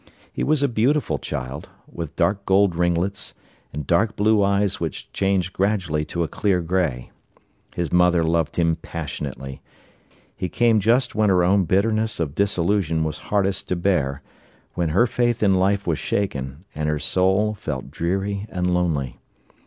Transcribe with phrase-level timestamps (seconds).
[0.33, 3.35] He was a beautiful child, with dark gold ringlets,
[3.71, 7.11] and dark blue eyes which changed gradually to a clear grey.
[7.75, 9.61] His mother loved him passionately.
[10.35, 14.23] He came just when her own bitterness of disillusion was hardest to bear;
[14.73, 19.19] when her faith in life was shaken, and her soul felt dreary and lonely.